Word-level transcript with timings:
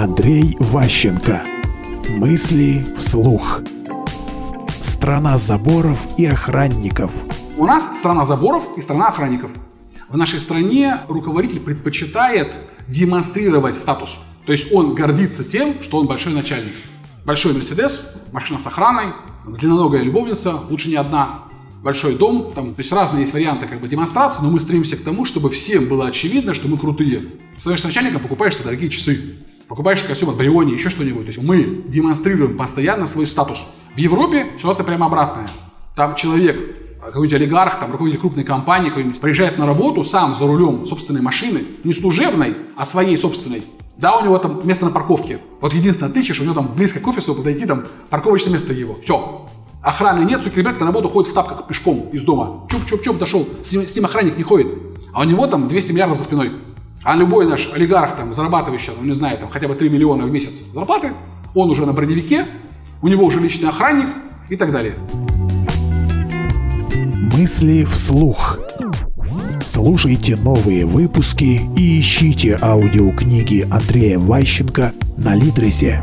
Андрей 0.00 0.56
Ващенко. 0.58 1.42
Мысли 2.08 2.86
вслух. 2.96 3.60
Страна 4.82 5.36
заборов 5.36 6.06
и 6.16 6.24
охранников. 6.24 7.10
У 7.58 7.66
нас 7.66 7.98
страна 7.98 8.24
заборов 8.24 8.66
и 8.78 8.80
страна 8.80 9.08
охранников. 9.08 9.50
В 10.08 10.16
нашей 10.16 10.40
стране 10.40 11.00
руководитель 11.06 11.60
предпочитает 11.60 12.50
демонстрировать 12.88 13.76
статус. 13.76 14.24
То 14.46 14.52
есть 14.52 14.72
он 14.72 14.94
гордится 14.94 15.44
тем, 15.44 15.74
что 15.82 15.98
он 15.98 16.06
большой 16.06 16.32
начальник. 16.32 16.72
Большой 17.26 17.52
Мерседес, 17.52 18.14
машина 18.32 18.58
с 18.58 18.66
охраной, 18.66 19.12
длинноногая 19.46 20.00
любовница, 20.00 20.60
лучше 20.70 20.88
не 20.88 20.96
одна, 20.96 21.40
большой 21.82 22.16
дом, 22.16 22.52
там, 22.54 22.74
то 22.74 22.80
есть 22.80 22.90
разные 22.90 23.20
есть 23.20 23.34
варианты 23.34 23.66
как 23.66 23.80
бы 23.82 23.88
демонстрации, 23.88 24.40
но 24.40 24.50
мы 24.50 24.60
стремимся 24.60 24.96
к 24.96 25.02
тому, 25.02 25.26
чтобы 25.26 25.50
всем 25.50 25.88
было 25.88 26.06
очевидно, 26.06 26.54
что 26.54 26.68
мы 26.68 26.78
крутые. 26.78 27.32
Становишься 27.58 27.88
начальником, 27.88 28.22
покупаешь 28.22 28.54
себе 28.54 28.64
дорогие 28.64 28.88
часы, 28.88 29.36
покупаешь 29.70 30.02
костюм 30.02 30.30
от 30.30 30.36
Бриони, 30.36 30.72
еще 30.72 30.90
что-нибудь. 30.90 31.22
То 31.22 31.28
есть 31.28 31.40
мы 31.40 31.62
демонстрируем 31.86 32.56
постоянно 32.56 33.06
свой 33.06 33.24
статус. 33.24 33.76
В 33.94 33.98
Европе 33.98 34.48
ситуация 34.58 34.82
прямо 34.84 35.06
обратная. 35.06 35.48
Там 35.94 36.16
человек, 36.16 36.98
какой-нибудь 37.00 37.34
олигарх, 37.34 37.78
там, 37.78 37.92
руководитель 37.92 38.20
крупной 38.20 38.42
компании 38.42 38.88
какой-нибудь, 38.88 39.20
приезжает 39.20 39.58
на 39.58 39.66
работу 39.66 40.02
сам 40.02 40.34
за 40.34 40.48
рулем 40.48 40.84
собственной 40.86 41.20
машины, 41.22 41.62
не 41.84 41.92
служебной, 41.92 42.56
а 42.76 42.84
своей 42.84 43.16
собственной. 43.16 43.62
Да, 43.96 44.18
у 44.18 44.24
него 44.24 44.38
там 44.38 44.60
место 44.66 44.86
на 44.86 44.90
парковке. 44.90 45.38
Вот 45.60 45.72
единственное 45.72 46.10
отличие, 46.10 46.34
что 46.34 46.42
у 46.42 46.46
него 46.46 46.56
там 46.56 46.74
близко 46.74 46.98
к 46.98 47.06
офису 47.06 47.36
подойти, 47.36 47.64
там 47.64 47.84
парковочное 48.08 48.54
место 48.54 48.72
его. 48.72 48.98
Все. 49.00 49.46
Охраны 49.82 50.24
нет, 50.24 50.42
Цукерберг 50.42 50.80
на 50.80 50.86
работу 50.86 51.08
ходит 51.08 51.30
в 51.30 51.34
тапках 51.34 51.68
пешком 51.68 52.08
из 52.12 52.24
дома. 52.24 52.66
Чуп-чуп-чуп 52.68 53.18
дошел, 53.18 53.48
с 53.62 53.72
ним, 53.72 53.86
с 53.86 53.94
ним 53.94 54.04
охранник 54.06 54.36
не 54.36 54.42
ходит. 54.42 54.66
А 55.12 55.20
у 55.20 55.24
него 55.24 55.46
там 55.46 55.68
200 55.68 55.92
миллиардов 55.92 56.18
за 56.18 56.24
спиной. 56.24 56.50
А 57.02 57.16
любой 57.16 57.46
наш 57.46 57.72
олигарх, 57.72 58.16
там, 58.16 58.34
зарабатывающий, 58.34 58.92
ну 58.98 59.06
не 59.06 59.14
знаю, 59.14 59.38
там, 59.38 59.48
хотя 59.48 59.68
бы 59.68 59.74
3 59.74 59.88
миллиона 59.88 60.24
в 60.24 60.30
месяц 60.30 60.60
зарплаты, 60.74 61.12
он 61.54 61.70
уже 61.70 61.86
на 61.86 61.94
броневике, 61.94 62.44
у 63.00 63.08
него 63.08 63.24
уже 63.24 63.40
личный 63.40 63.70
охранник 63.70 64.06
и 64.50 64.56
так 64.56 64.70
далее. 64.70 64.94
Мысли 67.32 67.84
вслух. 67.84 68.58
Слушайте 69.64 70.36
новые 70.36 70.84
выпуски 70.84 71.62
и 71.74 72.00
ищите 72.00 72.58
аудиокниги 72.60 73.66
Андрея 73.70 74.18
Ващенко 74.18 74.92
на 75.16 75.34
Литресе. 75.34 76.02